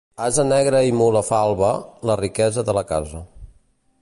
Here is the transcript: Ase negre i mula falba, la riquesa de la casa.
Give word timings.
Ase 0.27 0.45
negre 0.53 0.79
i 0.87 0.95
mula 1.01 1.21
falba, 1.27 1.71
la 2.11 2.19
riquesa 2.25 2.65
de 2.71 2.79
la 2.79 2.87
casa. 2.95 3.27